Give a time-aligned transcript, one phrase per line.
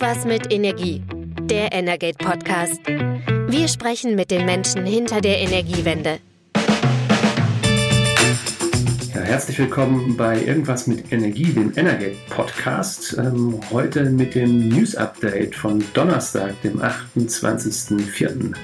[0.00, 1.02] Irgendwas mit Energie.
[1.42, 2.80] Der Energate Podcast.
[3.48, 6.20] Wir sprechen mit den Menschen hinter der Energiewende.
[9.14, 13.18] Ja, herzlich willkommen bei Irgendwas mit Energie, dem Energate Podcast.
[13.18, 18.54] Ähm, heute mit dem News Update von Donnerstag, dem 28.04.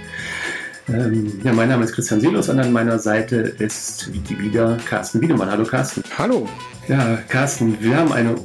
[0.89, 5.51] Ähm, ja, mein Name ist Christian Silos und an meiner Seite ist wieder Carsten Wiedemann.
[5.51, 6.03] Hallo Carsten.
[6.17, 6.49] Hallo.
[6.89, 8.37] Ja, Carsten, wir haben eine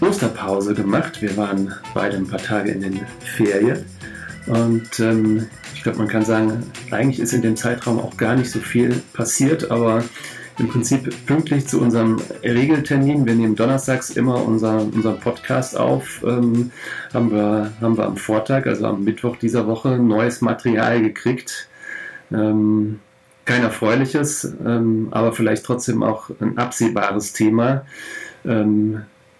[0.00, 1.20] Osterpause gemacht.
[1.20, 3.00] Wir waren beide ein paar Tage in den
[3.36, 3.84] Ferien.
[4.46, 8.50] Und ähm, ich glaube, man kann sagen, eigentlich ist in dem Zeitraum auch gar nicht
[8.50, 10.02] so viel passiert, aber
[10.58, 16.72] im Prinzip pünktlich zu unserem Regeltermin, wir nehmen donnerstags immer unser, unseren Podcast auf, ähm,
[17.14, 21.68] haben, wir, haben wir am Vortag, also am Mittwoch dieser Woche, neues Material gekriegt.
[22.32, 22.98] Ähm,
[23.44, 27.86] kein erfreuliches, ähm, aber vielleicht trotzdem auch ein absehbares Thema.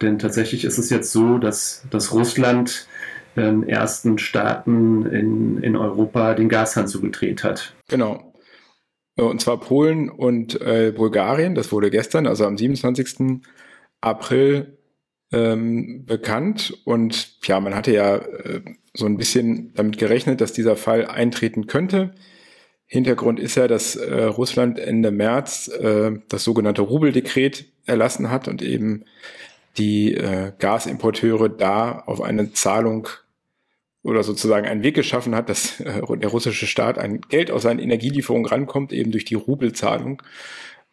[0.01, 2.87] Denn tatsächlich ist es jetzt so, dass, dass Russland
[3.35, 7.73] ähm, ersten Staaten in, in Europa den Gashahn zugedreht hat.
[7.87, 8.33] Genau.
[9.15, 11.55] Und zwar Polen und äh, Bulgarien.
[11.55, 13.41] Das wurde gestern, also am 27.
[14.01, 14.77] April
[15.31, 16.77] ähm, bekannt.
[16.85, 18.61] Und ja, man hatte ja äh,
[18.93, 22.11] so ein bisschen damit gerechnet, dass dieser Fall eintreten könnte.
[22.85, 28.61] Hintergrund ist ja, dass äh, Russland Ende März äh, das sogenannte Rubeldekret erlassen hat und
[28.61, 29.05] eben
[29.77, 33.07] die äh, Gasimporteure da auf eine Zahlung
[34.03, 37.79] oder sozusagen einen Weg geschaffen hat, dass äh, der russische Staat ein Geld aus seinen
[37.79, 40.21] Energielieferungen rankommt, eben durch die Rubelzahlung.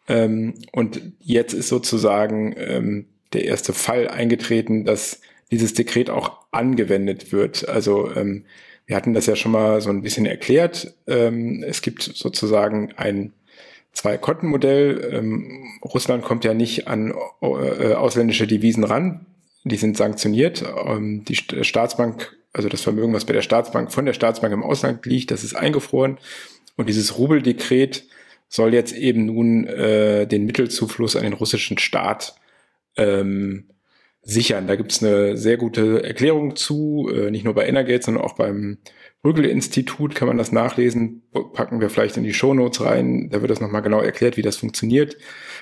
[0.07, 7.31] Ähm, und jetzt ist sozusagen ähm, der erste Fall eingetreten, dass dieses Dekret auch angewendet
[7.31, 7.67] wird.
[7.67, 8.45] Also ähm,
[8.85, 10.95] wir hatten das ja schon mal so ein bisschen erklärt.
[11.07, 13.33] Ähm, es gibt sozusagen ein
[13.97, 15.09] Zwei-Konten-Modell.
[15.11, 19.25] Ähm, Russland kommt ja nicht an äh, ausländische Devisen ran.
[19.63, 20.63] Die sind sanktioniert.
[20.85, 25.03] Ähm, die Staatsbank, also das Vermögen, was bei der Staatsbank von der Staatsbank im Ausland
[25.07, 26.19] liegt, das ist eingefroren.
[26.75, 28.03] Und dieses Rubeldekret
[28.49, 32.35] soll jetzt eben nun äh, den Mittelzufluss an den russischen Staat
[32.97, 33.65] ähm,
[34.21, 34.67] sichern.
[34.67, 38.35] Da gibt es eine sehr gute Erklärung zu, äh, nicht nur bei Energate, sondern auch
[38.35, 38.77] beim
[39.25, 41.23] Rügel-Institut kann man das nachlesen.
[41.53, 43.29] Packen wir vielleicht in die Shownotes rein.
[43.29, 45.17] Da wird das nochmal genau erklärt, wie das funktioniert.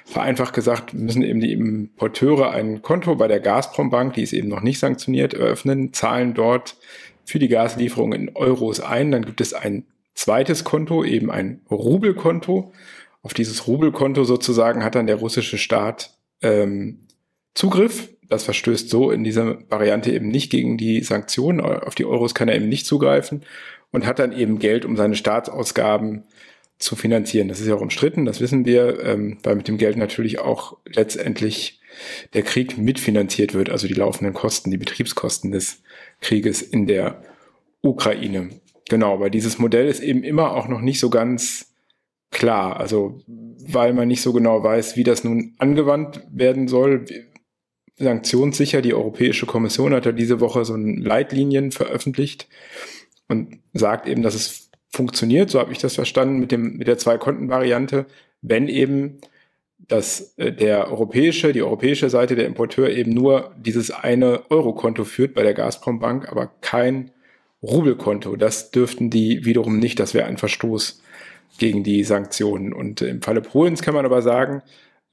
[0.06, 4.62] Vereinfacht gesagt müssen eben die Importeure ein Konto bei der Gazprom-Bank, die ist eben noch
[4.62, 6.78] nicht sanktioniert, eröffnen, zahlen dort
[7.24, 9.12] für die Gaslieferung in Euros ein.
[9.12, 12.72] Dann gibt es ein zweites Konto, eben ein Rubelkonto.
[13.24, 16.12] Auf dieses Rubelkonto sozusagen hat dann der russische Staat
[16.42, 17.08] ähm,
[17.56, 21.62] Zugriff das verstößt so in dieser Variante eben nicht gegen die Sanktionen.
[21.62, 23.44] Auf die Euros kann er eben nicht zugreifen
[23.92, 26.24] und hat dann eben Geld, um seine Staatsausgaben
[26.78, 27.48] zu finanzieren.
[27.48, 30.78] Das ist ja auch umstritten, das wissen wir, ähm, weil mit dem Geld natürlich auch
[30.86, 31.80] letztendlich
[32.34, 35.82] der Krieg mitfinanziert wird, also die laufenden Kosten, die Betriebskosten des
[36.20, 37.24] Krieges in der
[37.82, 38.50] Ukraine.
[38.90, 41.74] Genau, aber dieses Modell ist eben immer auch noch nicht so ganz
[42.32, 47.06] klar, also weil man nicht so genau weiß, wie das nun angewandt werden soll,
[47.98, 48.82] sanktionssicher.
[48.82, 52.48] Die Europäische Kommission hat ja diese Woche so Leitlinien veröffentlicht
[53.28, 56.98] und sagt eben, dass es funktioniert, so habe ich das verstanden, mit, dem, mit der
[56.98, 58.06] Zwei-Konten-Variante,
[58.42, 59.20] wenn eben
[59.88, 65.34] dass äh, der europäische, die europäische Seite der Importeur eben nur dieses eine Euro-Konto führt
[65.34, 67.12] bei der Gazprom Bank, aber kein
[67.62, 68.36] Rubelkonto.
[68.36, 70.00] Das dürften die wiederum nicht.
[70.00, 71.02] Das wäre ein Verstoß
[71.58, 72.74] gegen die Sanktionen.
[72.74, 74.62] Und im Falle Polens kann man aber sagen,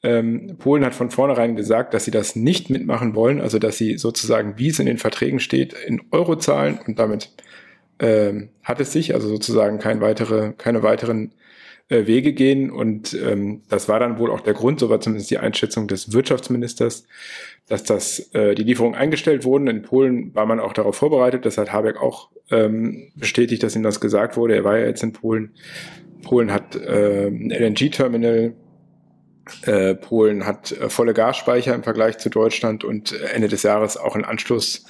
[0.03, 3.99] ähm, Polen hat von vornherein gesagt, dass sie das nicht mitmachen wollen, also dass sie
[3.99, 7.31] sozusagen, wie es in den Verträgen steht, in Euro zahlen und damit
[7.99, 11.33] ähm, hat es sich, also sozusagen kein weitere, keine weiteren
[11.89, 12.71] äh, Wege gehen.
[12.71, 16.13] Und ähm, das war dann wohl auch der Grund, so war zumindest die Einschätzung des
[16.13, 17.07] Wirtschaftsministers,
[17.69, 19.69] dass das äh, die Lieferungen eingestellt wurden.
[19.69, 21.47] In Polen war man auch darauf vorbereitet.
[21.47, 24.57] Das hat Habeck auch ähm, bestätigt, dass ihm das gesagt wurde.
[24.57, 25.53] Er war ja jetzt in Polen.
[26.23, 28.55] Polen hat äh, ein LNG-Terminal
[29.63, 33.97] äh, Polen hat äh, volle Gasspeicher im Vergleich zu Deutschland und äh, Ende des Jahres
[33.97, 34.85] auch einen Anschluss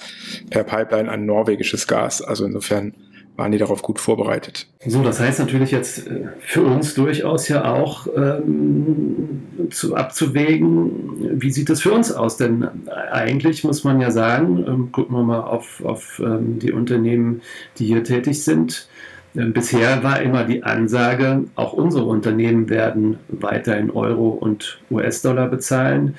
[0.50, 2.22] per Pipeline an norwegisches Gas.
[2.22, 2.94] Also insofern
[3.36, 4.66] waren die darauf gut vorbereitet.
[4.86, 11.50] So, das heißt natürlich jetzt äh, für uns durchaus ja auch ähm, zu abzuwägen, wie
[11.50, 12.36] sieht das für uns aus?
[12.36, 12.68] Denn
[13.10, 17.40] eigentlich muss man ja sagen, ähm, gucken wir mal auf, auf ähm, die Unternehmen,
[17.78, 18.86] die hier tätig sind,
[19.34, 26.16] Bisher war immer die Ansage, auch unsere Unternehmen werden weiter in Euro und US-Dollar bezahlen.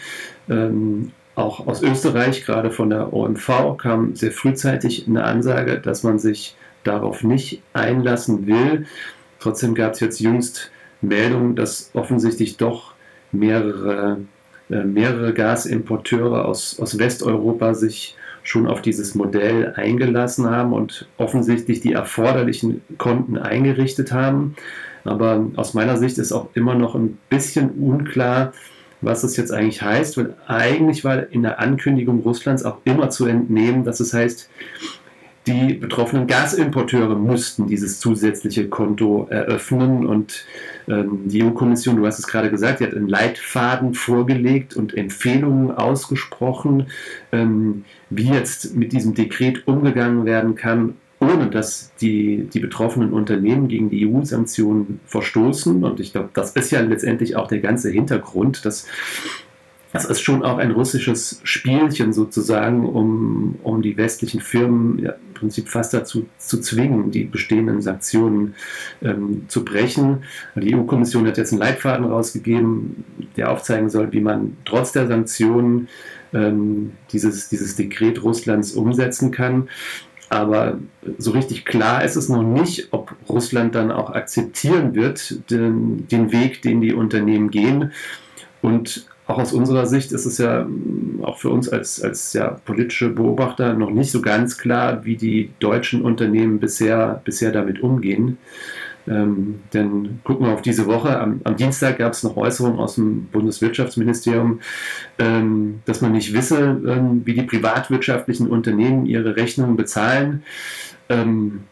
[0.49, 6.17] Ähm, auch aus Österreich, gerade von der OMV, kam sehr frühzeitig eine Ansage, dass man
[6.17, 8.87] sich darauf nicht einlassen will.
[9.39, 10.71] Trotzdem gab es jetzt jüngst
[11.01, 12.93] Meldungen, dass offensichtlich doch
[13.31, 14.17] mehrere,
[14.69, 21.81] äh, mehrere Gasimporteure aus, aus Westeuropa sich schon auf dieses Modell eingelassen haben und offensichtlich
[21.81, 24.55] die erforderlichen Konten eingerichtet haben.
[25.05, 28.53] Aber aus meiner Sicht ist auch immer noch ein bisschen unklar,
[29.01, 33.25] was das jetzt eigentlich heißt, weil eigentlich war in der Ankündigung Russlands auch immer zu
[33.25, 34.49] entnehmen, dass es heißt,
[35.45, 40.45] die betroffenen Gasimporteure mussten dieses zusätzliche Konto eröffnen und
[40.87, 45.71] ähm, die EU-Kommission, du hast es gerade gesagt, die hat einen Leitfaden vorgelegt und Empfehlungen
[45.71, 46.87] ausgesprochen,
[47.31, 53.67] ähm, wie jetzt mit diesem Dekret umgegangen werden kann, ohne dass die, die betroffenen Unternehmen
[53.67, 55.83] gegen die EU-Sanktionen verstoßen.
[55.83, 58.87] Und ich glaube, das ist ja letztendlich auch der ganze Hintergrund, dass
[59.93, 65.33] das ist schon auch ein russisches Spielchen sozusagen, um, um die westlichen Firmen ja, im
[65.35, 68.55] Prinzip fast dazu zu zwingen, die bestehenden Sanktionen
[69.03, 70.23] ähm, zu brechen.
[70.55, 73.05] Die EU-Kommission hat jetzt einen Leitfaden rausgegeben,
[73.37, 75.89] der aufzeigen soll, wie man trotz der Sanktionen
[76.33, 79.69] ähm, dieses, dieses Dekret Russlands umsetzen kann.
[80.29, 80.79] Aber
[81.19, 86.31] so richtig klar ist es noch nicht, ob Russland dann auch akzeptieren wird, den, den
[86.31, 87.91] Weg, den die Unternehmen gehen.
[88.63, 92.59] Und auch aus unserer Sicht ist es ja mm, auch für uns als, als ja,
[92.65, 98.37] politische Beobachter noch nicht so ganz klar, wie die deutschen Unternehmen bisher, bisher damit umgehen.
[99.05, 101.19] Ähm, denn gucken wir auf diese Woche.
[101.19, 104.61] Am, am Dienstag gab es noch Äußerungen aus dem Bundeswirtschaftsministerium,
[105.19, 110.43] ähm, dass man nicht wisse, ähm, wie die privatwirtschaftlichen Unternehmen ihre Rechnungen bezahlen.
[111.09, 111.63] Ähm,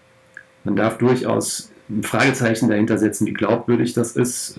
[0.64, 4.58] man darf durchaus ein Fragezeichen dahinter setzen, wie glaubwürdig das ist.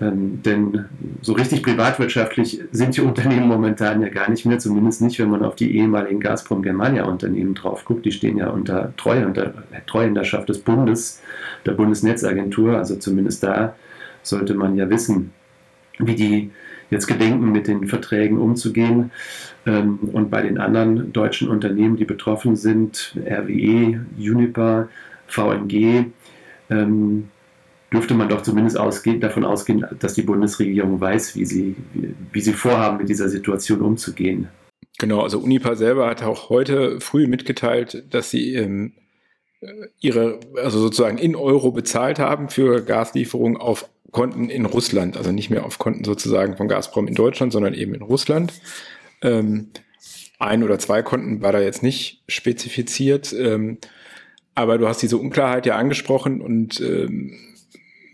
[0.00, 0.86] Ähm, denn
[1.22, 5.44] so richtig privatwirtschaftlich sind die Unternehmen momentan ja gar nicht mehr, zumindest nicht, wenn man
[5.44, 8.04] auf die ehemaligen Gazprom-Germania-Unternehmen drauf guckt.
[8.04, 11.22] Die stehen ja unter Treuhänderschaft des Bundes,
[11.64, 12.76] der Bundesnetzagentur.
[12.76, 13.74] Also zumindest da
[14.22, 15.32] sollte man ja wissen,
[15.98, 16.50] wie die
[16.90, 19.12] jetzt gedenken, mit den Verträgen umzugehen.
[19.66, 24.88] Ähm, und bei den anderen deutschen Unternehmen, die betroffen sind, RWE, Uniper,
[25.28, 26.06] VNG,
[26.70, 27.28] ähm,
[27.94, 31.76] dürfte man doch zumindest ausgehen, davon ausgehen, dass die Bundesregierung weiß, wie sie,
[32.32, 34.48] wie sie vorhaben, mit dieser Situation umzugehen.
[34.98, 38.92] Genau, also Unipa selber hat auch heute früh mitgeteilt, dass sie ähm,
[40.00, 45.50] ihre, also sozusagen in Euro bezahlt haben für Gaslieferungen auf Konten in Russland, also nicht
[45.50, 48.52] mehr auf Konten sozusagen von Gazprom in Deutschland, sondern eben in Russland.
[49.22, 49.70] Ähm,
[50.38, 53.78] ein oder zwei Konten war da jetzt nicht spezifiziert, ähm,
[54.54, 57.53] aber du hast diese Unklarheit ja angesprochen und ähm,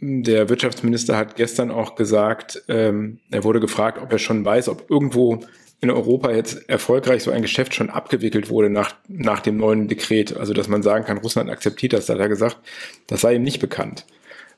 [0.01, 4.91] der Wirtschaftsminister hat gestern auch gesagt, ähm, er wurde gefragt, ob er schon weiß, ob
[4.91, 5.41] irgendwo
[5.83, 10.37] in Europa jetzt erfolgreich so ein Geschäft schon abgewickelt wurde nach, nach dem neuen Dekret.
[10.37, 12.59] Also, dass man sagen kann, Russland akzeptiert das, da hat er gesagt,
[13.07, 14.07] das sei ihm nicht bekannt.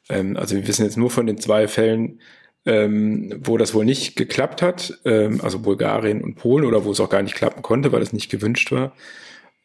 [0.09, 2.21] Ähm, also, wir wissen jetzt nur von den zwei Fällen,
[2.65, 7.00] ähm, wo das wohl nicht geklappt hat, ähm, also Bulgarien und Polen, oder wo es
[7.00, 8.94] auch gar nicht klappen konnte, weil es nicht gewünscht war.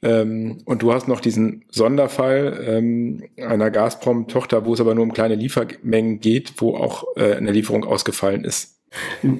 [0.01, 5.13] Ähm, und du hast noch diesen Sonderfall ähm, einer Gazprom-Tochter, wo es aber nur um
[5.13, 8.77] kleine Liefermengen geht, wo auch äh, eine Lieferung ausgefallen ist.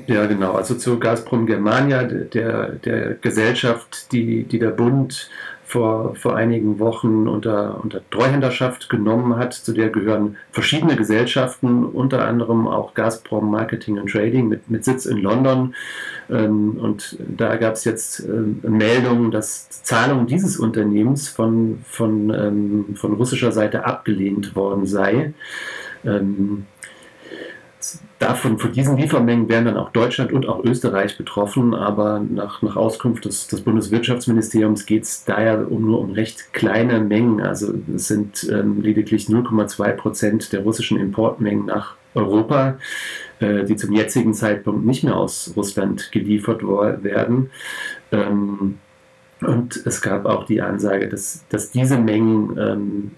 [0.08, 0.54] Ja, genau.
[0.54, 5.30] Also zu Gazprom Germania, der, der Gesellschaft, die, die der Bund
[5.68, 9.54] vor, vor einigen Wochen unter, unter Treuhänderschaft genommen hat.
[9.54, 15.06] Zu der gehören verschiedene Gesellschaften, unter anderem auch Gazprom Marketing and Trading mit, mit Sitz
[15.06, 15.76] in London.
[16.30, 22.96] Ähm, und da gab es jetzt äh, Meldungen, dass Zahlung dieses Unternehmens von, von, ähm,
[22.96, 25.34] von russischer Seite abgelehnt worden sei.
[26.06, 26.66] Ähm,
[28.20, 32.76] davon, von diesen Liefermengen wären dann auch Deutschland und auch Österreich betroffen, aber nach, nach
[32.76, 37.42] Auskunft des, des Bundeswirtschaftsministeriums geht es daher um, nur um recht kleine Mengen.
[37.42, 42.80] Also es sind ähm, lediglich 0,2 Prozent der russischen Importmengen nach Europa,
[43.40, 47.52] äh, die zum jetzigen Zeitpunkt nicht mehr aus Russland geliefert werden.
[48.12, 48.80] Ähm,
[49.42, 53.12] und es gab auch die Ansage, dass, dass diese Mengen ähm,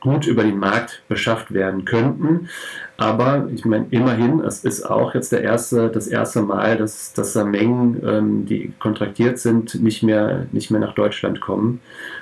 [0.00, 2.48] gut über den Markt beschafft werden könnten.
[2.96, 7.32] Aber ich meine, immerhin, es ist auch jetzt der erste, das erste Mal, dass, dass
[7.32, 11.80] da Mengen, ähm, die kontraktiert sind, nicht mehr, nicht mehr nach Deutschland kommen.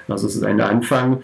[0.08, 1.23] Also es ist ein Anfang.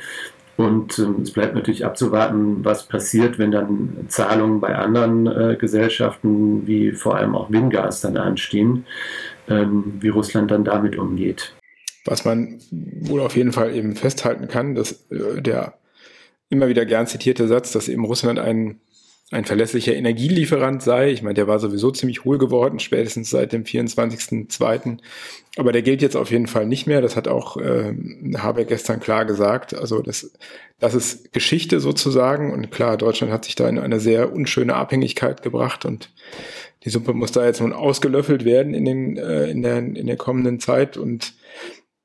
[0.57, 6.67] Und ähm, es bleibt natürlich abzuwarten, was passiert, wenn dann Zahlungen bei anderen äh, Gesellschaften,
[6.67, 8.87] wie vor allem auch Wingas, dann anstehen,
[9.49, 11.55] ähm, wie Russland dann damit umgeht.
[12.05, 15.75] Was man wohl auf jeden Fall eben festhalten kann, dass äh, der
[16.55, 18.81] immer wieder gern zitierte Satz, dass eben Russland ein,
[19.31, 21.11] ein verlässlicher Energielieferant sei.
[21.11, 24.99] Ich meine, der war sowieso ziemlich hohl geworden, spätestens seit dem 24.02.
[25.57, 27.01] Aber der gilt jetzt auf jeden Fall nicht mehr.
[27.01, 27.95] Das hat auch äh,
[28.37, 29.75] Habeck gestern klar gesagt.
[29.75, 30.33] Also das,
[30.79, 32.53] das ist Geschichte sozusagen.
[32.53, 36.11] Und klar, Deutschland hat sich da in eine sehr unschöne Abhängigkeit gebracht und
[36.85, 40.17] die Suppe muss da jetzt nun ausgelöffelt werden in, den, äh, in, der, in der
[40.17, 40.97] kommenden Zeit.
[40.97, 41.35] Und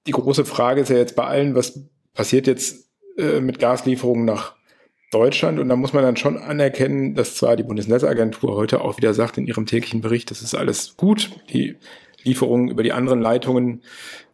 [0.07, 1.81] die große Frage ist ja jetzt bei allen, was
[2.13, 2.88] passiert jetzt
[3.19, 4.55] äh, mit Gaslieferungen nach
[5.11, 5.59] Deutschland?
[5.59, 9.37] Und da muss man dann schon anerkennen, dass zwar die Bundesnetzagentur heute auch wieder sagt
[9.37, 11.75] in ihrem täglichen Bericht, das ist alles gut, die
[12.23, 13.81] Lieferungen über die anderen Leitungen,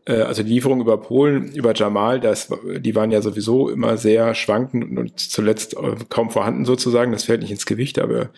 [0.06, 2.50] äh, also die Lieferungen über Polen, über Jamal, das,
[2.80, 7.12] die waren ja sowieso immer sehr schwankend und zuletzt äh, kaum vorhanden sozusagen.
[7.12, 8.30] Das fällt nicht ins Gewicht, aber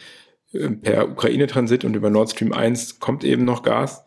[0.53, 4.03] äh, per Ukraine-Transit und über Nord Stream 1 kommt eben noch Gas.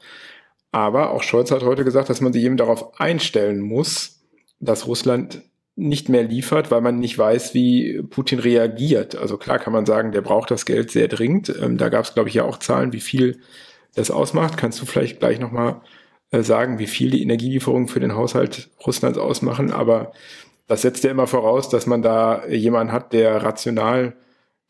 [0.72, 4.22] Aber auch Scholz hat heute gesagt, dass man sich eben darauf einstellen muss,
[4.60, 5.42] dass Russland
[5.80, 9.16] nicht mehr liefert, weil man nicht weiß, wie Putin reagiert.
[9.16, 11.52] Also klar kann man sagen, der braucht das Geld sehr dringend.
[11.60, 13.40] Ähm, da gab es, glaube ich, ja auch Zahlen, wie viel
[13.94, 14.56] das ausmacht.
[14.56, 15.80] Kannst du vielleicht gleich nochmal
[16.30, 19.72] äh, sagen, wie viel die Energielieferungen für den Haushalt Russlands ausmachen?
[19.72, 20.12] Aber
[20.66, 24.14] das setzt ja immer voraus, dass man da jemanden hat, der rational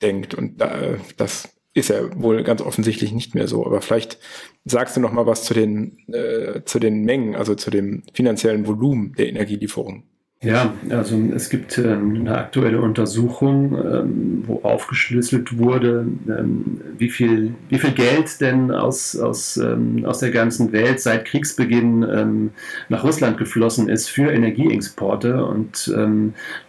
[0.01, 0.35] denkt.
[0.35, 3.67] Und da, äh, das ist ja wohl ganz offensichtlich nicht mehr so.
[3.67, 4.19] Aber vielleicht
[4.65, 8.67] sagst du noch mal was zu den, äh, zu den Mengen, also zu dem finanziellen
[8.67, 10.05] Volumen der Energielieferung.
[10.43, 17.55] Ja, also es gibt ähm, eine aktuelle Untersuchung, ähm, wo aufgeschlüsselt wurde, ähm, wie, viel,
[17.69, 22.51] wie viel Geld denn aus, aus, aus der ganzen Welt seit Kriegsbeginn
[22.89, 25.45] nach Russland geflossen ist für Energieexporte.
[25.45, 25.93] Und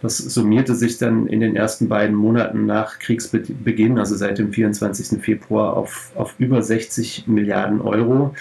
[0.02, 5.22] das summierte sich dann in den ersten beiden Monaten nach Kriegsbeginn, also seit dem 24.
[5.22, 8.34] Februar, auf, auf über 60 Milliarden Euro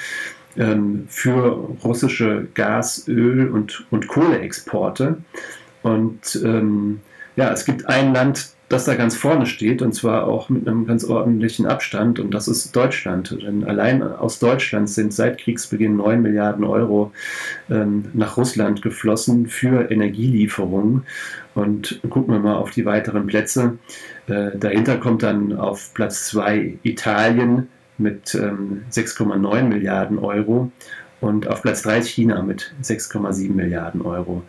[0.57, 5.17] ähm, für russische Gas-, Öl- und, und Kohleexporte.
[5.83, 7.01] Und ähm,
[7.35, 10.85] ja, es gibt ein Land, das da ganz vorne steht, und zwar auch mit einem
[10.85, 13.37] ganz ordentlichen Abstand, und das ist Deutschland.
[13.41, 17.11] Denn allein aus Deutschland sind seit Kriegsbeginn 9 Milliarden Euro
[17.69, 21.03] ähm, nach Russland geflossen für Energielieferungen.
[21.53, 23.77] Und gucken wir mal auf die weiteren Plätze.
[24.27, 27.67] Äh, dahinter kommt dann auf Platz 2 Italien
[28.01, 30.71] mit ähm, 6,9 Milliarden Euro
[31.21, 34.41] und auf Platz 3 ist China mit 6,7 Milliarden Euro.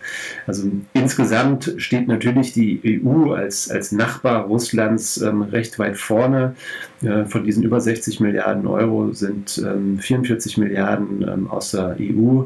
[0.47, 6.56] Also insgesamt steht natürlich die EU als, als Nachbar Russlands ähm, recht weit vorne.
[7.02, 12.44] Äh, von diesen über 60 Milliarden Euro sind ähm, 44 Milliarden ähm, aus der EU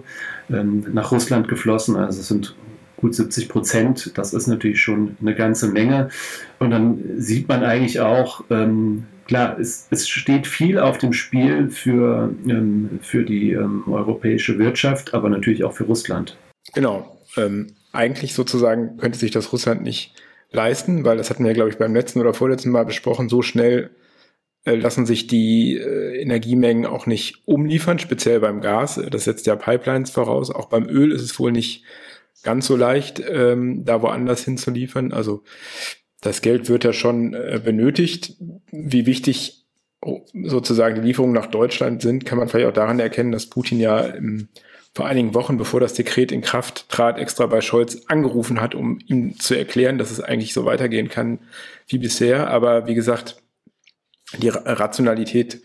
[0.51, 1.95] ähm, nach Russland geflossen.
[1.95, 2.57] Also es sind
[2.97, 4.19] gut 70 Prozent.
[4.19, 6.09] Das ist natürlich schon eine ganze Menge.
[6.59, 11.71] Und dann sieht man eigentlich auch, ähm, klar, es, es, steht viel auf dem Spiel
[11.71, 16.37] für, ähm, für die ähm, europäische Wirtschaft, aber natürlich auch für Russland.
[16.75, 17.19] Genau.
[17.37, 20.15] Ähm, eigentlich sozusagen könnte sich das Russland nicht
[20.51, 23.91] leisten, weil das hatten wir, glaube ich, beim letzten oder vorletzten Mal besprochen, so schnell
[24.65, 29.01] äh, lassen sich die äh, Energiemengen auch nicht umliefern, speziell beim Gas.
[29.11, 30.51] Das setzt ja Pipelines voraus.
[30.51, 31.85] Auch beim Öl ist es wohl nicht
[32.43, 35.13] ganz so leicht, ähm, da woanders hinzuliefern.
[35.13, 35.43] Also
[36.27, 38.35] das Geld wird ja schon äh, benötigt.
[38.71, 39.65] Wie wichtig
[40.45, 44.01] sozusagen die Lieferungen nach Deutschland sind, kann man vielleicht auch daran erkennen, dass Putin ja
[44.01, 44.49] im,
[44.95, 48.99] vor einigen Wochen, bevor das Dekret in Kraft trat, extra bei Scholz angerufen hat, um
[49.07, 51.39] ihm zu erklären, dass es eigentlich so weitergehen kann
[51.89, 52.49] wie bisher.
[52.51, 53.43] Aber wie gesagt,
[54.39, 55.61] die Rationalität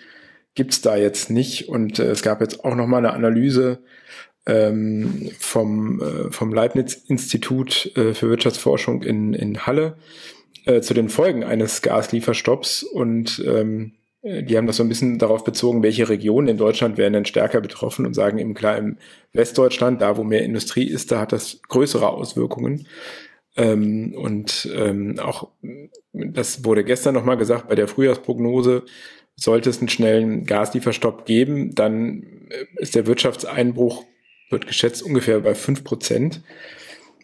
[0.55, 1.69] gibt's da jetzt nicht.
[1.69, 3.79] Und äh, es gab jetzt auch noch mal eine Analyse
[4.45, 9.97] ähm, vom, äh, vom Leibniz-Institut äh, für Wirtschaftsforschung in, in Halle
[10.65, 15.43] äh, zu den Folgen eines Gaslieferstopps und ähm, die haben das so ein bisschen darauf
[15.43, 18.97] bezogen, welche Regionen in Deutschland werden denn stärker betroffen und sagen eben klar, im
[19.33, 22.87] Westdeutschland, da wo mehr Industrie ist, da hat das größere Auswirkungen.
[23.57, 25.49] Ähm, und ähm, auch,
[26.13, 28.83] das wurde gestern nochmal gesagt, bei der Frühjahrsprognose,
[29.35, 32.23] sollte es einen schnellen Gaslieferstopp geben, dann
[32.75, 34.05] ist der Wirtschaftseinbruch,
[34.51, 36.41] wird geschätzt, ungefähr bei fünf Prozent.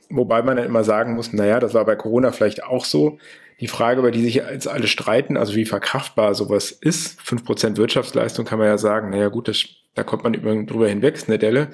[0.10, 3.20] Wobei man dann immer sagen muss, naja, das war bei Corona vielleicht auch so.
[3.60, 7.78] Die Frage, über die sich jetzt alle streiten, also wie verkraftbar sowas ist, fünf Prozent
[7.78, 10.34] Wirtschaftsleistung kann man ja sagen, naja gut, das, da kommt man
[10.68, 11.70] drüber hinweg, ist eine Delle.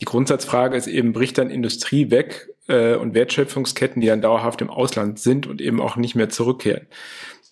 [0.00, 4.70] Die Grundsatzfrage ist eben, bricht dann Industrie weg äh, und Wertschöpfungsketten, die dann dauerhaft im
[4.70, 6.86] Ausland sind und eben auch nicht mehr zurückkehren.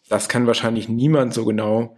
[0.09, 1.97] Das kann wahrscheinlich niemand so genau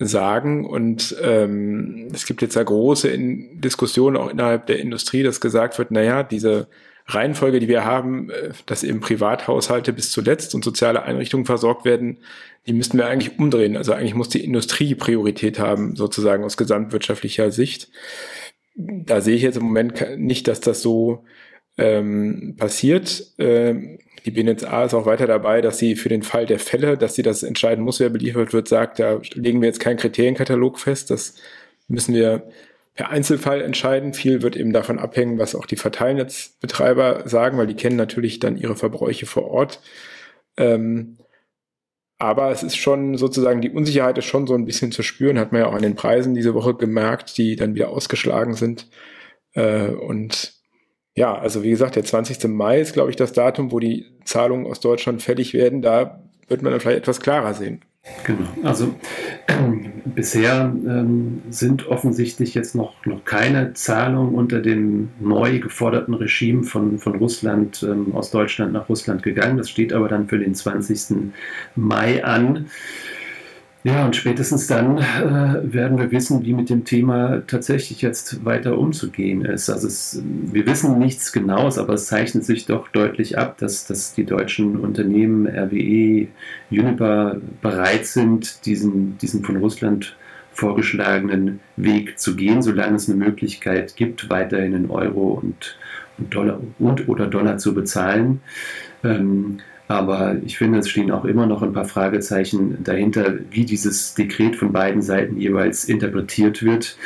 [0.00, 0.66] sagen.
[0.66, 5.78] Und ähm, es gibt jetzt ja große in Diskussionen auch innerhalb der Industrie, dass gesagt
[5.78, 6.68] wird, naja, diese
[7.14, 12.18] Reihenfolge, die wir haben, äh, dass eben Privathaushalte bis zuletzt und soziale Einrichtungen versorgt werden,
[12.66, 13.76] die müssten wir eigentlich umdrehen.
[13.76, 17.88] Also eigentlich muss die Industrie Priorität haben, sozusagen aus gesamtwirtschaftlicher Sicht.
[18.74, 21.24] Da sehe ich jetzt im Moment nicht, dass das so
[21.78, 23.26] ähm, passiert.
[23.38, 27.14] Ähm, die BNetzA ist auch weiter dabei, dass sie für den Fall der Fälle, dass
[27.14, 31.10] sie das entscheiden muss, wer beliefert wird, sagt, da legen wir jetzt keinen Kriterienkatalog fest.
[31.10, 31.36] Das
[31.88, 32.50] müssen wir
[32.94, 34.14] per Einzelfall entscheiden.
[34.14, 38.56] Viel wird eben davon abhängen, was auch die Verteilnetzbetreiber sagen, weil die kennen natürlich dann
[38.56, 39.80] ihre Verbräuche vor Ort.
[40.56, 41.18] Ähm,
[42.18, 45.52] aber es ist schon sozusagen, die Unsicherheit ist schon so ein bisschen zu spüren, hat
[45.52, 48.90] man ja auch an den Preisen diese Woche gemerkt, die dann wieder ausgeschlagen sind.
[49.54, 50.60] Äh, und
[51.14, 52.44] ja, also wie gesagt, der 20.
[52.48, 55.80] Mai ist, glaube ich, das Datum, wo die Zahlungen aus Deutschland fällig werden.
[55.80, 57.84] Da wird man dann vielleicht etwas klarer sehen.
[58.24, 58.48] Genau.
[58.62, 58.94] Also
[59.48, 66.62] ähm, bisher ähm, sind offensichtlich jetzt noch, noch keine Zahlungen unter dem neu geforderten Regime
[66.62, 69.58] von, von Russland ähm, aus Deutschland nach Russland gegangen.
[69.58, 71.32] Das steht aber dann für den 20.
[71.76, 72.70] Mai an.
[73.82, 78.76] Ja, und spätestens dann äh, werden wir wissen, wie mit dem Thema tatsächlich jetzt weiter
[78.76, 79.70] umzugehen ist.
[79.70, 84.12] Also es, wir wissen nichts Genaues, aber es zeichnet sich doch deutlich ab, dass, dass
[84.12, 86.28] die deutschen Unternehmen RWE,
[86.70, 90.14] Uniper bereit sind, diesen, diesen von Russland
[90.52, 95.78] vorgeschlagenen Weg zu gehen, solange es eine Möglichkeit gibt, weiterhin in Euro und,
[96.18, 98.42] und Dollar und oder Dollar zu bezahlen.
[99.02, 104.14] Ähm, aber ich finde, es stehen auch immer noch ein paar Fragezeichen dahinter, wie dieses
[104.14, 106.96] Dekret von beiden Seiten jeweils interpretiert wird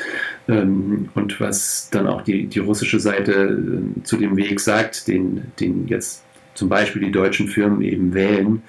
[0.49, 5.45] ähm, und was dann auch die, die russische Seite äh, zu dem Weg sagt, den,
[5.59, 8.63] den jetzt zum Beispiel die deutschen Firmen eben wählen.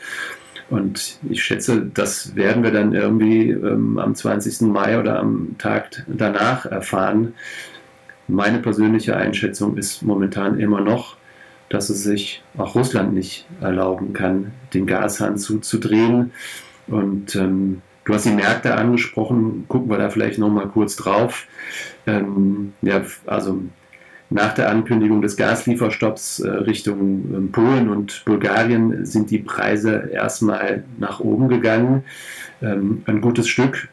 [0.70, 4.62] Und ich schätze, das werden wir dann irgendwie ähm, am 20.
[4.62, 7.34] Mai oder am Tag danach erfahren.
[8.30, 11.18] Meine persönliche Einschätzung ist momentan immer noch,
[11.70, 16.32] dass es sich auch Russland nicht erlauben kann, den Gashahn zuzudrehen.
[16.88, 21.48] Und ähm, du hast die Märkte angesprochen, gucken wir da vielleicht nochmal kurz drauf.
[22.06, 23.62] Ähm, ja, also
[24.30, 30.84] nach der Ankündigung des Gaslieferstopps äh, Richtung äh, Polen und Bulgarien sind die Preise erstmal
[30.98, 32.04] nach oben gegangen.
[32.62, 33.90] Ähm, ein gutes Stück.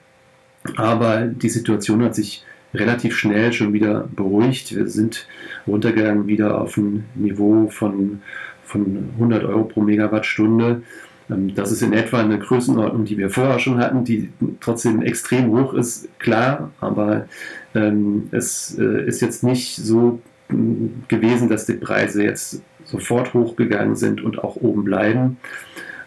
[0.77, 4.75] Aber die Situation hat sich relativ schnell schon wieder beruhigt.
[4.75, 5.27] Wir sind
[5.67, 8.23] runtergegangen wieder auf ein Niveau von,
[8.65, 10.83] von 100 Euro pro Megawattstunde.
[11.31, 15.51] Ähm, das ist in etwa eine Größenordnung, die wir vorher schon hatten, die trotzdem extrem
[15.51, 17.27] hoch ist, klar, aber
[17.75, 23.97] ähm, es äh, ist jetzt nicht so mm, gewesen, dass die Preise jetzt sofort hochgegangen
[23.97, 25.39] sind und auch oben bleiben.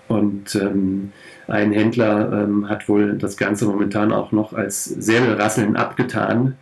[0.07, 1.11] Und ähm,
[1.47, 6.55] ein Händler ähm, hat wohl das Ganze momentan auch noch als Säbelrasseln abgetan.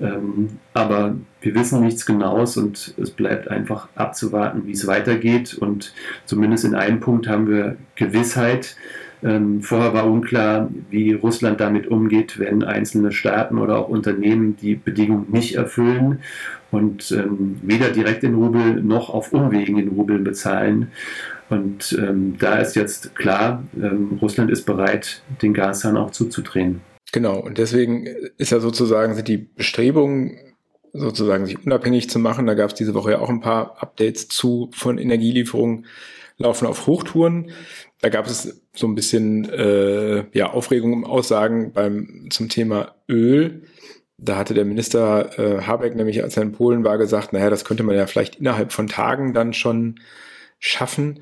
[0.00, 5.54] Ähm, aber wir wissen nichts Genaues und es bleibt einfach abzuwarten, wie es weitergeht.
[5.54, 8.76] Und zumindest in einem Punkt haben wir Gewissheit.
[9.22, 14.74] Ähm, vorher war unklar, wie Russland damit umgeht, wenn einzelne Staaten oder auch Unternehmen die
[14.74, 16.20] Bedingungen nicht erfüllen
[16.72, 20.90] und ähm, weder direkt in Rubel noch auf Umwegen in Rubeln bezahlen.
[21.52, 26.80] Und ähm, da ist jetzt klar, ähm, Russland ist bereit, den Gashahn auch zuzudrehen.
[27.12, 28.06] Genau, und deswegen
[28.38, 30.38] ist ja sozusagen, sind die Bestrebungen,
[30.94, 34.28] sozusagen sich unabhängig zu machen, da gab es diese Woche ja auch ein paar Updates
[34.28, 35.84] zu von Energielieferungen,
[36.38, 37.50] laufen auf Hochtouren.
[38.00, 43.64] Da gab es so ein bisschen äh, ja, Aufregung im Aussagen beim, zum Thema Öl.
[44.16, 47.66] Da hatte der Minister äh, Habeck nämlich, als er in Polen war, gesagt, naja, das
[47.66, 49.96] könnte man ja vielleicht innerhalb von Tagen dann schon
[50.58, 51.20] schaffen.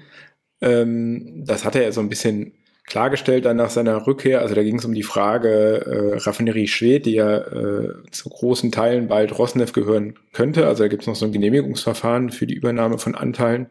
[0.61, 2.53] Ähm, das hatte er so ein bisschen
[2.91, 4.41] klargestellt dann nach seiner Rückkehr.
[4.41, 8.73] Also da ging es um die Frage äh, Raffinerie Schwedt, die ja äh, zu großen
[8.73, 10.67] Teilen bald Rosneft gehören könnte.
[10.67, 13.69] Also da gibt es noch so ein Genehmigungsverfahren für die Übernahme von Anteilen.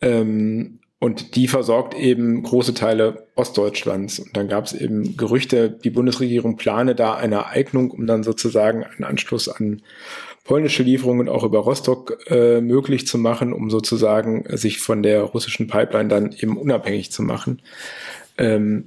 [0.00, 4.20] Ähm, und die versorgt eben große Teile Ostdeutschlands.
[4.20, 8.84] Und dann gab es eben Gerüchte, die Bundesregierung plane da eine Eignung, um dann sozusagen
[8.84, 9.82] einen Anschluss an
[10.44, 15.66] polnische Lieferungen auch über Rostock äh, möglich zu machen, um sozusagen sich von der russischen
[15.66, 17.62] Pipeline dann eben unabhängig zu machen.
[18.38, 18.84] Ähm,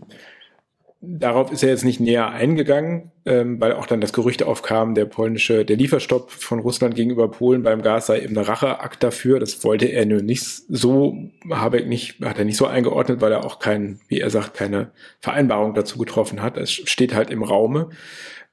[1.08, 5.06] darauf ist er jetzt nicht näher eingegangen, ähm, weil auch dann das Gerücht aufkam, der
[5.06, 9.40] polnische, der Lieferstopp von Russland gegenüber Polen beim Gas sei eben ein Racheakt dafür.
[9.40, 11.18] Das wollte er nur nicht so,
[11.50, 14.54] habe ich nicht, hat er nicht so eingeordnet, weil er auch kein, wie er sagt,
[14.54, 16.58] keine Vereinbarung dazu getroffen hat.
[16.58, 17.90] Es steht halt im Raume.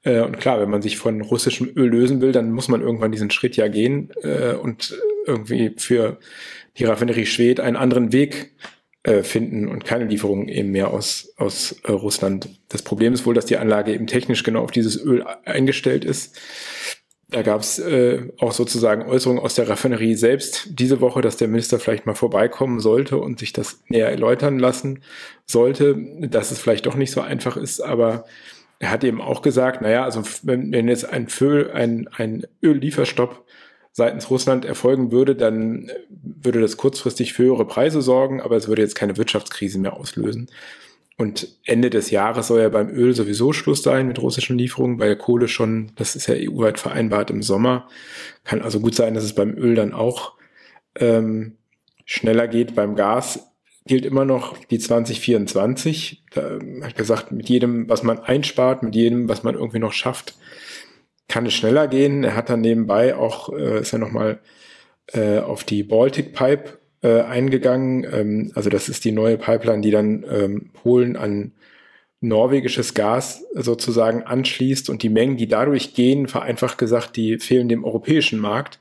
[0.03, 3.11] Äh, und klar, wenn man sich von russischem Öl lösen will, dann muss man irgendwann
[3.11, 6.19] diesen Schritt ja gehen äh, und irgendwie für
[6.77, 8.53] die Raffinerie Schwed einen anderen Weg
[9.23, 12.49] finden und keine Lieferungen eben mehr aus, aus äh, Russland.
[12.69, 16.39] Das Problem ist wohl, dass die Anlage eben technisch genau auf dieses Öl eingestellt ist.
[17.29, 21.47] Da gab es äh, auch sozusagen Äußerungen aus der Raffinerie selbst diese Woche, dass der
[21.47, 25.03] Minister vielleicht mal vorbeikommen sollte und sich das näher erläutern lassen
[25.47, 28.25] sollte, dass es vielleicht doch nicht so einfach ist, aber
[28.79, 33.45] er hat eben auch gesagt, naja, also wenn, wenn jetzt ein, Föl, ein, ein Öllieferstopp
[33.93, 38.81] seitens Russland erfolgen würde, dann würde das kurzfristig für höhere Preise sorgen, aber es würde
[38.81, 40.49] jetzt keine Wirtschaftskrise mehr auslösen.
[41.15, 45.05] Und Ende des Jahres soll ja beim Öl sowieso Schluss sein mit russischen Lieferungen, bei
[45.05, 47.87] der Kohle schon, das ist ja EU-weit vereinbart im Sommer.
[48.43, 50.33] Kann also gut sein, dass es beim Öl dann auch
[50.95, 51.57] ähm,
[52.03, 52.73] schneller geht.
[52.73, 53.47] Beim Gas
[53.85, 56.23] gilt immer noch die 2024.
[56.33, 60.35] Da hat gesagt, mit jedem, was man einspart, mit jedem, was man irgendwie noch schafft,
[61.33, 62.23] kann es schneller gehen.
[62.23, 64.39] Er hat dann nebenbei auch, äh, ist ja nochmal
[65.13, 68.03] äh, auf die Baltic Pipe äh, eingegangen.
[68.03, 71.53] Ähm, also das ist die neue Pipeline, die dann ähm, Polen an
[72.21, 77.83] norwegisches Gas sozusagen anschließt und die Mengen, die dadurch gehen, vereinfacht gesagt, die fehlen dem
[77.83, 78.79] europäischen Markt.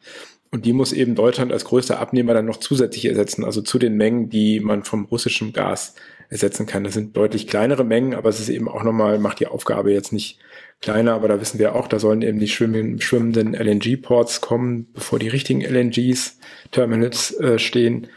[0.51, 3.97] Und die muss eben Deutschland als größter Abnehmer dann noch zusätzlich ersetzen, also zu den
[3.97, 5.95] Mengen, die man vom russischen Gas
[6.29, 6.85] ersetzen kann.
[6.85, 10.13] Das sind deutlich kleinere Mengen, aber es ist eben auch nochmal, macht die Aufgabe jetzt
[10.13, 10.39] nicht
[10.83, 15.29] kleiner, aber da wissen wir auch, da sollen eben die schwimmenden LNG-Ports kommen, bevor die
[15.29, 18.09] richtigen LNGs-Terminals äh, stehen.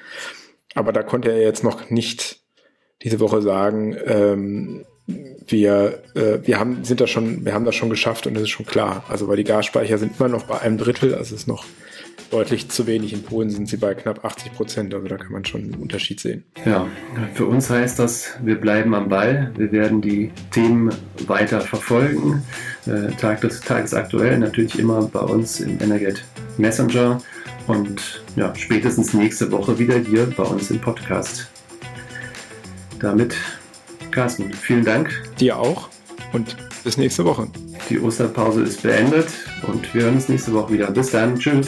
[0.73, 2.41] Aber da konnte er jetzt noch nicht
[3.03, 7.91] diese Woche sagen, ähm, wir, äh, wir haben, sind da schon, wir haben das schon
[7.91, 9.05] geschafft und das ist schon klar.
[9.07, 11.63] Also weil die Gasspeicher sind immer noch bei einem Drittel, also es ist noch
[12.31, 13.13] deutlich zu wenig.
[13.13, 16.19] In Polen sind sie bei knapp 80 Prozent, also da kann man schon einen Unterschied
[16.19, 16.43] sehen.
[16.65, 16.87] Ja,
[17.33, 20.89] für uns heißt das, wir bleiben am Ball, wir werden die Themen
[21.27, 22.43] weiter verfolgen.
[22.85, 26.23] Äh, Tag des tagesaktuell natürlich immer bei uns im Energet
[26.57, 27.21] Messenger
[27.67, 31.47] und ja, spätestens nächste Woche wieder hier bei uns im Podcast.
[32.99, 33.35] Damit,
[34.11, 35.09] Carsten, vielen Dank.
[35.39, 35.89] Dir auch
[36.33, 37.47] und bis nächste Woche.
[37.89, 39.27] Die Osterpause ist beendet
[39.67, 40.91] und wir hören uns nächste Woche wieder.
[40.91, 41.37] Bis dann.
[41.37, 41.67] Tschüss.